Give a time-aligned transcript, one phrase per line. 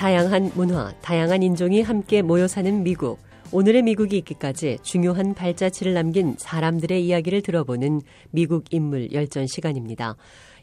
[0.00, 3.18] 다양한 문화, 다양한 인종이 함께 모여 사는 미국.
[3.52, 10.16] 오늘의 미국이 있기까지 중요한 발자취를 남긴 사람들의 이야기를 들어보는 미국 인물 열전 시간입니다.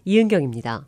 [0.06, 0.88] 이은경입니다.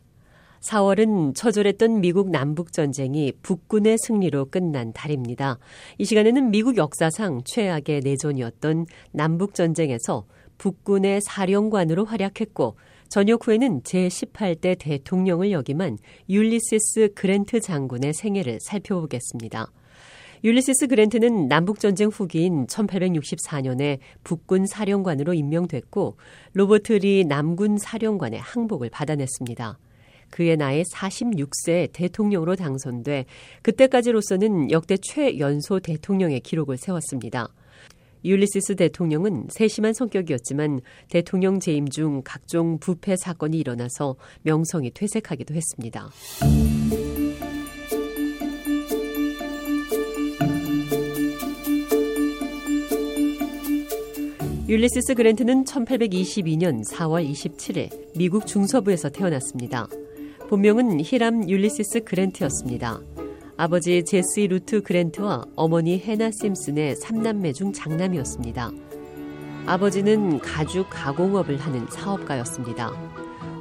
[0.62, 5.60] 4월은 처절했던 미국 남북전쟁이 북군의 승리로 끝난 달입니다.
[5.98, 10.26] 이 시간에는 미국 역사상 최악의 내전이었던 남북전쟁에서
[10.58, 12.74] 북군의 사령관으로 활약했고
[13.10, 19.66] 전역 후에는 제18대 대통령을 역임한 율리시스 그랜트 장군의 생애를 살펴보겠습니다.
[20.44, 26.18] 율리시스 그랜트는 남북전쟁 후기인 1864년에 북군 사령관으로 임명됐고
[26.52, 29.78] 로버트 리 남군 사령관의 항복을 받아냈습니다.
[30.30, 33.24] 그의 나이 46세 대통령으로 당선돼
[33.62, 37.48] 그때까지로서는 역대 최연소 대통령의 기록을 세웠습니다.
[38.24, 46.10] 율리시스 대통령은 세심한 성격이었지만 대통령 재임 중 각종 부패 사건이 일어나서 명성이 퇴색하기도 했습니다.
[54.68, 59.88] 율리시스 그랜트는 1822년 4월 27일 미국 중서부에서 태어났습니다.
[60.48, 63.00] 본명은 히람 율리시스 그랜트였습니다.
[63.60, 68.70] 아버지 제스 루트 그랜트와 어머니 해나 심슨의 3남매 중 장남이었습니다.
[69.66, 72.90] 아버지는 가죽 가공업을 하는 사업가였습니다.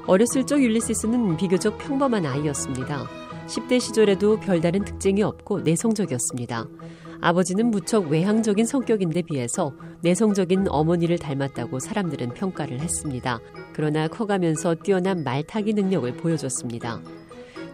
[0.08, 3.10] 어렸을 적 율리시스는 비교적 평범한 아이였습니다.
[3.48, 6.66] 10대 시절에도 별다른 특징이 없고 내성적이었습니다.
[7.20, 13.42] 아버지는 무척 외향적인 성격인데 비해서 내성적인 어머니를 닮았다고 사람들은 평가를 했습니다.
[13.74, 17.02] 그러나 커가면서 뛰어난 말타기 능력을 보여줬습니다.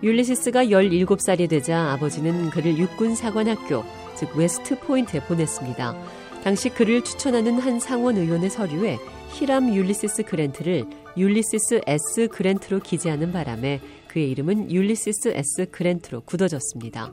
[0.05, 3.83] 율리시스가 17살이 되자 아버지는 그를 육군 사관학교,
[4.15, 5.95] 즉 웨스트 포인트에 보냈습니다.
[6.43, 8.99] 당시 그를 추천하는 한 상원 의원의 서류에
[9.31, 10.85] 히람 율리시스 그랜트를
[11.17, 17.11] 율리시스 S 그랜트로 기재하는 바람에 그의 이름은 율리시스 S 그랜트로 굳어졌습니다.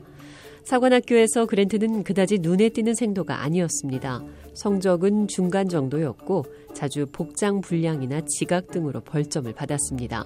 [0.63, 4.23] 사관학교에서 그랜트는 그다지 눈에 띄는 생도가 아니었습니다.
[4.53, 10.25] 성적은 중간 정도였고 자주 복장 불량이나 지각 등으로 벌점을 받았습니다.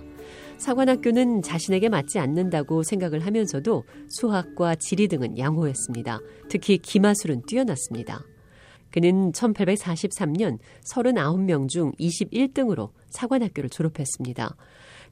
[0.58, 6.20] 사관학교는 자신에게 맞지 않는다고 생각을 하면서도 수학과 지리 등은 양호했습니다.
[6.50, 8.24] 특히 기마술은 뛰어났습니다.
[8.92, 10.60] 그는 1843년
[10.94, 14.56] 39명 중 21등으로 사관학교를 졸업했습니다.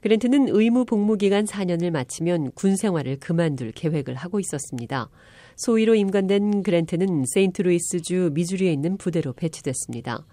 [0.06, 5.10] 그랜트는 의무 복무 기간 4년을 마치면 군 생활을 그만둘 계획을 하고 있었습니다.
[5.56, 10.24] 소위로 임관된 그랜트는 세인트루이스주 미주리에 있는 부대로 배치됐습니다.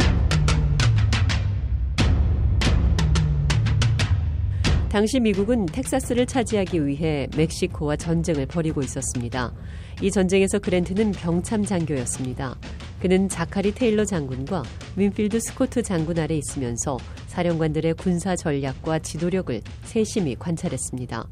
[4.90, 9.54] 당시 미국은 텍사스를 차지하기 위해 멕시코와 전쟁을 벌이고 있었습니다.
[10.02, 12.58] 이 전쟁에서 그랜트는 병참 장교였습니다.
[13.02, 14.62] 그는 자카리 테일러 장군과
[14.94, 21.28] 윈필드 스코트 장군 아래 있으면서 사령관들의 군사 전략과 지도력을 세심히 관찰했습니다.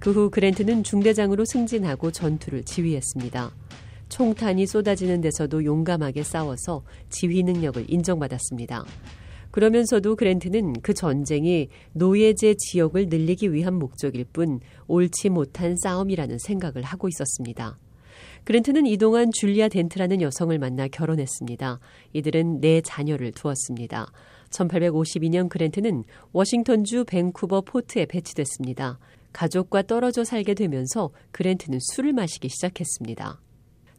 [0.00, 3.54] 그 후 그랜트는 중대장으로 승진하고 전투를 지휘했습니다.
[4.10, 8.84] 총탄이 쏟아지는 데서도 용감하게 싸워서 지휘 능력을 인정받았습니다.
[9.50, 17.08] 그러면서도 그랜트는 그 전쟁이 노예제 지역을 늘리기 위한 목적일 뿐 옳지 못한 싸움이라는 생각을 하고
[17.08, 17.78] 있었습니다.
[18.44, 21.80] 그랜트는 이동안 줄리아 덴트라는 여성을 만나 결혼했습니다.
[22.12, 24.06] 이들은 네 자녀를 두었습니다.
[24.50, 28.98] 1852년 그랜트는 워싱턴주 밴쿠버 포트에 배치됐습니다.
[29.32, 33.40] 가족과 떨어져 살게 되면서 그랜트는 술을 마시기 시작했습니다.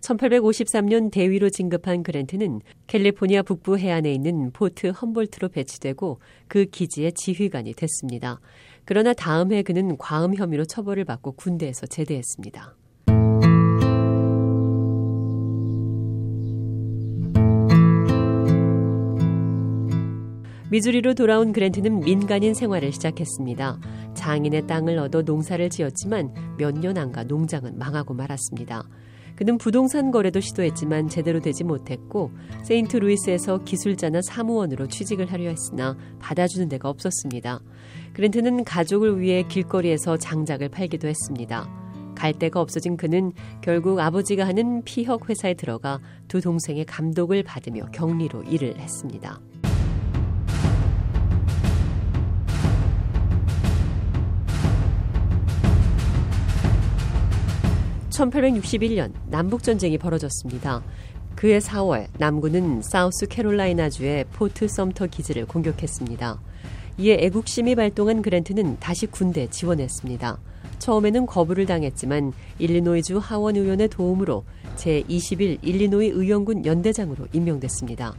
[0.01, 8.39] 1853년 대위로 진급한 그랜트는 캘리포니아 북부 해안에 있는 포트 험볼트로 배치되고 그 기지의 지휘관이 됐습니다.
[8.85, 12.75] 그러나 다음 해 그는 과음 혐의로 처벌을 받고 군대에서 제대했습니다.
[20.75, 23.79] 미주리로 돌아온 그랜트는 민간인 생활을 시작했습니다.
[24.13, 28.83] 장인의 땅을 얻어 농사를 지었지만 몇 년 안가 농장은 망하고 말았습니다.
[29.37, 32.31] 그는 부동산 거래도 시도했지만 제대로 되지 못했고
[32.65, 37.61] 세인트 루이스에서 기술자나 사무원으로 취직을 하려 했으나 받아주는 데가 없었습니다.
[38.13, 41.69] 그랜트는 가족을 위해 길거리에서 장작을 팔기도 했습니다.
[42.15, 43.31] 갈 데가 없어진 그는
[43.61, 49.39] 결국 아버지가 하는 피혁 회사에 들어가 두 동생의 감독을 받으며 격리로 일을 했습니다.
[58.15, 60.83] 1861년 남북전쟁이 벌어졌습니다.
[61.35, 66.39] 그해 4월 남군은 사우스 캐롤라이나주의 포트 썸터 기지를 공격했습니다.
[66.97, 70.39] 이에 애국심이 발동한 그랜트는 다시 군대에 지원했습니다.
[70.79, 74.45] 처음에는 거부를 당했지만 일리노이주 하원 의원의 도움으로
[74.77, 78.13] 제21 일리노이 의원군 연대장으로 임명됐습니다.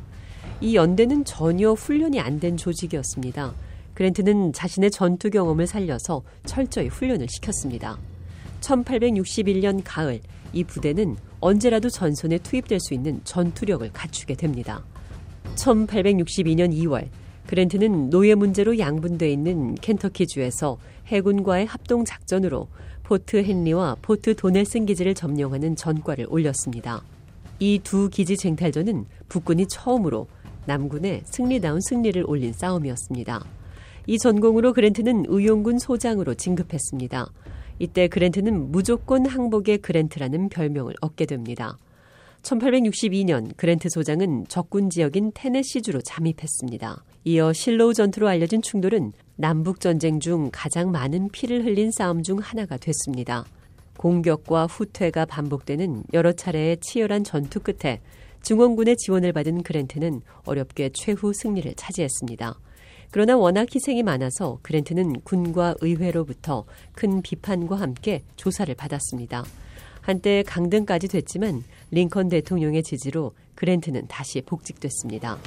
[0.60, 3.54] 이 연대는 전혀 훈련이 안 된 조직이었습니다.
[3.94, 7.98] 그랜트는 자신의 전투 경험을 살려서 철저히 훈련을 시켰습니다.
[8.66, 10.20] 1861년 가을
[10.52, 14.84] 이 부대는 언제라도 전선에 투입될 수 있는 전투력을 갖추게 됩니다.
[15.54, 17.08] 1862년 2월
[17.46, 22.68] 그랜트는 노예 문제로 양분돼 있는 켄터키주에서 해군과의 합동 작전으로
[23.04, 27.02] 포트 헨리와 포트 도넬슨 기지를 점령하는 전과를 올렸습니다.
[27.60, 30.26] 이 두 기지 쟁탈전은 북군이 처음으로
[30.66, 33.44] 남군의 승리다운 승리를 올린 싸움이었습니다.
[34.08, 37.30] 이 전공으로 그랜트는 의용군 소장으로 진급했습니다.
[37.78, 41.78] 이때 그랜트는 무조건 항복의 그랜트라는 별명을 얻게 됩니다.
[42.42, 47.04] 1862년 그랜트 소장은 적군 지역인 테네시주로 잠입했습니다.
[47.24, 52.76] 이어 실로우 전투로 알려진 충돌은 남북 전쟁 중 가장 많은 피를 흘린 싸움 중 하나가
[52.76, 53.44] 됐습니다.
[53.96, 58.00] 공격과 후퇴가 반복되는 여러 차례의 치열한 전투 끝에
[58.42, 62.56] 중원군의 지원을 받은 그랜트는 어렵게 최후 승리를 차지했습니다.
[63.10, 66.64] 그러나 워낙 희생이 많아서 그랜트는 군과 의회로부터
[66.94, 69.44] 큰 비판과 함께 조사를 받았습니다.
[70.00, 75.38] 한때 강등까지 됐지만 링컨 대통령의 지지로 그랜트는 다시 복직됐습니다.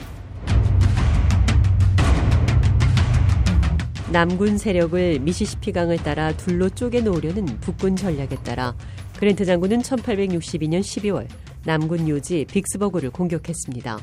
[4.12, 8.76] 남군 세력을 미시시피 강을 따라 둘로 쪼개놓으려는 북군 전략에 따라
[9.20, 11.28] 그랜트 장군은 1862년 12월
[11.66, 14.00] 남군 요지 빅스버그를 공격했습니다.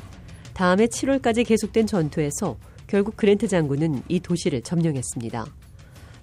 [0.53, 2.57] 다음해 7월까지 계속된 전투에서
[2.87, 5.45] 결국 그랜트 장군은 이 도시를 점령했습니다.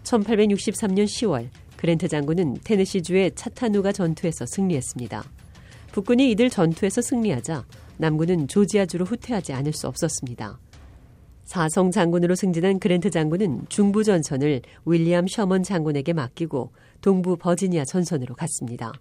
[0.02, 5.22] 1863년 10월 그랜트 장군은 테네시주의 차타누가 전투에서 승리했습니다.
[5.93, 7.64] 북군이 이들 전투에서 승리하자
[7.99, 10.58] 남군은 조지아주로 후퇴하지 않을 수 없었습니다.
[11.44, 16.72] 사성 장군으로 승진한 그랜트 장군은 중부 전선을 윌리엄 셔먼 장군에게 맡기고
[17.02, 18.93] 동부 버지니아 전선으로 갔습니다.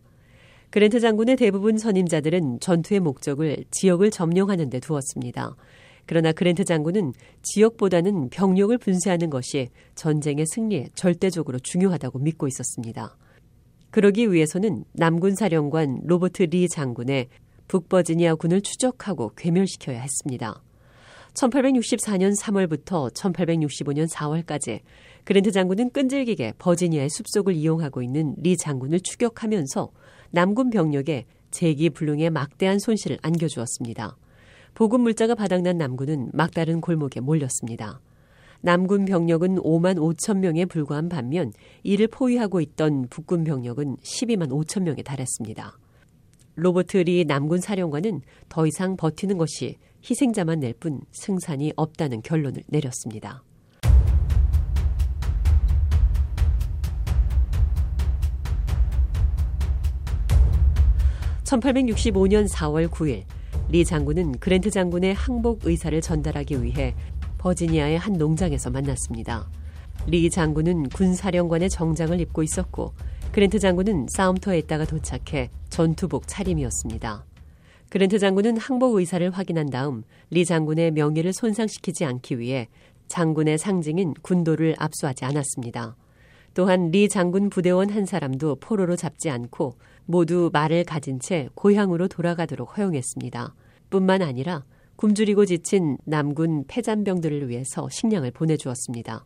[0.69, 5.55] 그랜트 장군의 대부분 선임자들은 전투의 목적을 지역을 점령하는 데 두었습니다.
[6.05, 13.17] 그러나 그랜트 장군은 지역보다는 병력을 분쇄하는 것이 전쟁의 승리에 절대적으로 중요하다고 믿고 있었습니다.
[13.91, 17.27] 그러기 위해서는 남군 사령관 로버트 리 장군의
[17.67, 20.61] 북버지니아 군을 추적하고 괴멸시켜야 했습니다.
[21.33, 24.81] 1864년 3월부터 1865년 4월까지
[25.23, 29.91] 그랜트 장군은 끈질기게 버지니아의 숲속을 이용하고 있는 리 장군을 추격하면서
[30.31, 34.17] 남군 병력에 재기불능의 막대한 손실을 안겨주었습니다.
[34.73, 38.01] 보급 물자가 바닥난 남군은 막다른 골목에 몰렸습니다.
[38.61, 41.51] 남군 병력은 5만 5천 명에 불과한 반면
[41.83, 45.77] 이를 포위하고 있던 북군 병력은 12만 5천 명에 달했습니다.
[46.55, 49.77] 로버트 리 남군 사령관은 더 이상 버티는 것이
[50.09, 53.43] 희생자만 낼 뿐 승산이 없다는 결론을 내렸습니다.
[61.43, 63.23] (1865년 4월 9일)
[63.69, 66.93] 리 장군은 그랜트 장군의 항복 의사를 전달하기 위해
[67.39, 69.49] 버지니아의 한 농장에서 만났습니다.
[70.07, 72.93] 리 장군은 군사령관의 정장을 입고 있었고
[73.31, 77.25] 그랜트 장군은 싸움터에 있다가 도착해 전투복 차림이었습니다.
[77.89, 82.67] 그랜트 장군은 항복 의사를 확인한 다음 리 장군의 명예를 손상시키지 않기 위해
[83.07, 85.95] 장군의 상징인 군도를 압수하지 않았습니다.
[86.53, 92.77] 또한 리 장군 부대원 한 사람도 포로로 잡지 않고 모두 말을 가진 채 고향으로 돌아가도록
[92.77, 93.55] 허용했습니다.
[93.89, 94.63] 뿐만 아니라
[94.95, 99.25] 굶주리고 지친 남군 패잔병들을 위해서 식량을 보내주었습니다.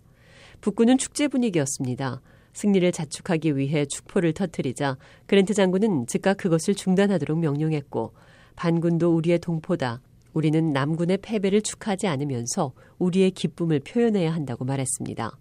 [0.62, 2.22] 북군은 축제 분위기였습니다.
[2.54, 4.98] 승리를 자축하기 위해 축포를 터뜨리자
[5.28, 8.14] 그랜트 장군은 즉각 그것을 중단하도록 명령했고
[8.56, 10.02] 반군도 우리의 동포다.
[10.34, 15.38] 우리는 남군의 패배를 축하하지 않으면서 우리의 기쁨을 표현해야 한다고 말했습니다.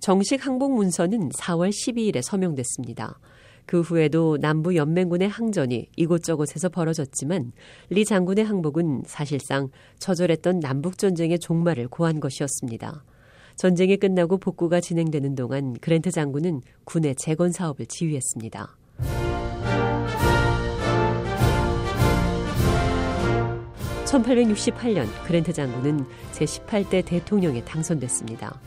[0.00, 3.18] 정식 항복 문서는 4월 12일에 서명됐습니다.
[3.70, 7.52] 그 후에도 남부 연맹군의 항전이 이곳저곳에서 벌어졌지만
[7.88, 9.68] 리 장군의 항복은 사실상
[10.00, 13.04] 처절했던 남북 전쟁의 종말을 고한 것이었습니다.
[13.54, 18.76] 전쟁이 끝나고 복구가 진행되는 동안 그랜트 장군은 군의 재건 사업을 지휘했습니다.
[24.04, 28.60] (1868년) 그랜트 장군은 제18대 대통령에 당선됐습니다.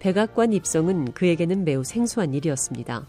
[0.00, 3.06] 백악관 입성은 그에게는 매우 생소한 일이었습니다.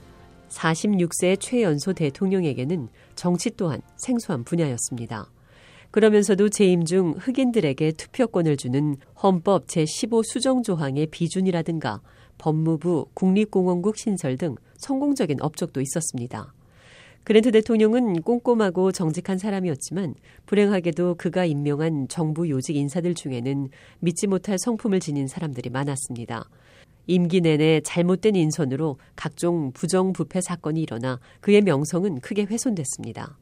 [0.51, 5.31] 46세 최연소 대통령에게는 정치 또한 생소한 분야였습니다.
[5.91, 12.01] 그러면서도 재임 중 흑인들에게 투표권을 주는 헌법 제15 수정 조항의 비준이라든가
[12.37, 16.53] 법무부, 국립공원국 신설 등 성공적인 업적도 있었습니다.
[17.23, 20.15] 그랜트 대통령은 꼼꼼하고 정직한 사람이었지만
[20.47, 26.49] 불행하게도 그가 임명한 정부 요직 인사들 중에는 믿지 못할 성품을 지닌 사람들이 많았습니다.
[27.11, 33.37] 임기 내내 잘못된 인선으로 각종 부정부패 사건이 일어나 그의 명성은 크게 훼손됐습니다.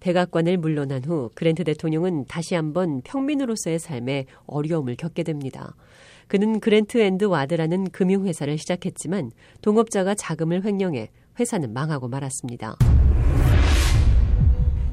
[0.00, 5.74] 백악관을 물러난 후 그랜트 대통령은 다시 한번 평민으로서의 삶에 어려움을 겪게 됩니다.
[6.28, 9.30] 그는 그랜트 앤드 와드라는 금융회사를 시작했지만
[9.62, 11.08] 동업자가 자금을 횡령해
[11.40, 12.76] 회사는 망하고 말았습니다.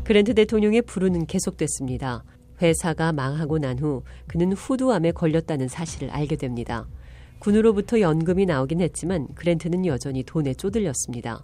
[0.06, 2.24] 그랜트 대통령의 불운은 계속됐습니다.
[2.62, 6.88] 회사가 망하고 난 후 그는 후두암에 걸렸다는 사실을 알게 됩니다.
[7.44, 11.44] 군으로부터 연금이 나오긴 했지만 그랜트는 여전히 돈에 쪼들렸습니다.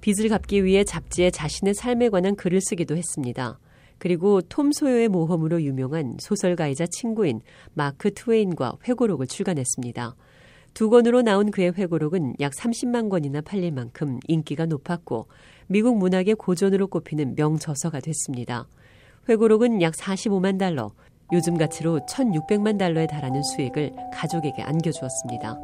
[0.00, 3.58] 빚을 갚기 위해 잡지에 자신의 삶에 관한 글을 쓰기도 했습니다.
[3.98, 7.40] 그리고 톰 소요의 모험으로 유명한 소설가이자 친구인
[7.74, 10.14] 마크 트웨인과 회고록을 출간했습니다.
[10.72, 15.26] 두 권으로 나온 그의 회고록은 약 30만 권이나 팔릴 만큼 인기가 높았고
[15.66, 18.68] 미국 문학의 고전으로 꼽히는 명저서가 됐습니다.
[19.28, 20.92] 회고록은 약 45만 달러,
[21.32, 25.58] 요즘 가치로 1,600만 달러에 달하는 수익을 가족에게 안겨주었습니다.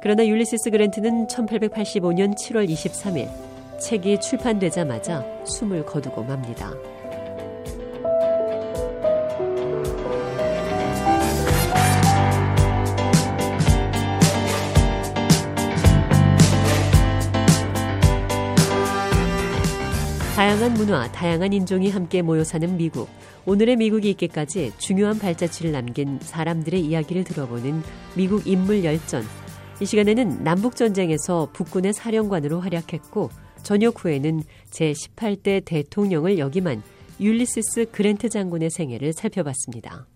[0.00, 3.28] 그러나 율리시스 그랜트는 1885년 7월 23일
[3.80, 6.72] 책이 출판되자마자 숨을 거두고 맙니다.
[20.34, 23.08] 다양한 문화, 다양한 인종이 함께 모여 사는 미국.
[23.48, 27.80] 오늘의 미국이 있기까지 중요한 발자취를 남긴 사람들의 이야기를 들어보는
[28.16, 29.22] 미국 인물 열전.
[29.80, 33.30] 이 시간에는 남북전쟁에서 북군의 사령관으로 활약했고
[33.62, 36.82] 전역 후에는 제18대 대통령을 역임한
[37.20, 40.08] 율리시스 그랜트 장군의 생애를 살펴봤습니다.